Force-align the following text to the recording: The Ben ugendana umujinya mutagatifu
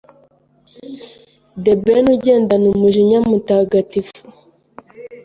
The 1.63 1.73
Ben 1.83 2.05
ugendana 2.15 2.67
umujinya 2.75 3.17
mutagatifu 3.29 4.21